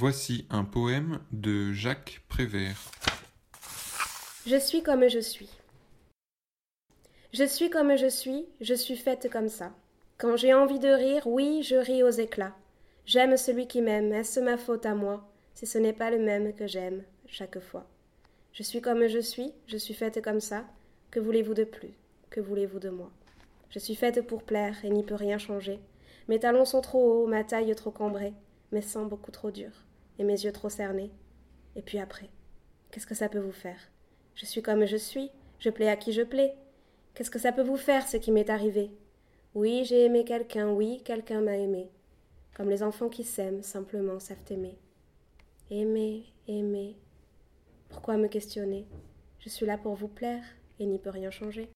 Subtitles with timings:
[0.00, 2.92] Voici un poème de Jacques Prévert.
[4.46, 5.48] Je suis comme je suis.
[7.32, 9.72] Je suis comme je suis, je suis faite comme ça.
[10.16, 12.54] Quand j'ai envie de rire, oui, je ris aux éclats.
[13.06, 16.54] J'aime celui qui m'aime, est-ce ma faute à moi, si ce n'est pas le même
[16.54, 17.84] que j'aime chaque fois
[18.52, 20.64] Je suis comme je suis, je suis faite comme ça.
[21.10, 21.90] Que voulez-vous de plus?
[22.30, 23.10] Que voulez-vous de moi?
[23.70, 25.80] Je suis faite pour plaire et n'y peux rien changer.
[26.28, 28.32] Mes talons sont trop hauts, ma taille trop cambrée,
[28.72, 29.84] mes seins beaucoup trop durs,
[30.18, 31.10] et mes yeux trop cernés.
[31.76, 32.30] Et puis après,
[32.90, 33.80] qu'est-ce que ça peut vous faire?
[34.34, 36.54] Je suis comme je suis, je plais à qui je plais.
[37.14, 38.90] Qu'est-ce que ça peut vous faire, ce qui m'est arrivé?
[39.54, 41.90] Oui, j'ai aimé quelqu'un, oui, quelqu'un m'a aimé.
[42.54, 44.78] Comme les enfants qui s'aiment, simplement savent aimer.
[45.70, 46.96] Aimer, aimer.
[47.88, 48.86] Pourquoi me questionner?
[49.38, 50.44] Je suis là pour vous plaire
[50.78, 51.70] et n'y peux rien changer.